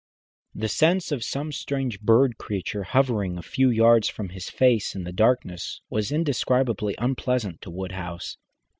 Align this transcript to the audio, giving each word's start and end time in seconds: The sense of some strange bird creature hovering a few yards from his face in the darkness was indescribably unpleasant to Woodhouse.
The 0.55 0.67
sense 0.67 1.11
of 1.11 1.23
some 1.23 1.51
strange 1.51 2.01
bird 2.01 2.39
creature 2.39 2.81
hovering 2.81 3.37
a 3.37 3.43
few 3.43 3.69
yards 3.69 4.09
from 4.09 4.29
his 4.29 4.49
face 4.49 4.95
in 4.95 5.03
the 5.03 5.13
darkness 5.13 5.79
was 5.91 6.11
indescribably 6.11 6.95
unpleasant 6.97 7.61
to 7.61 7.69
Woodhouse. 7.69 8.37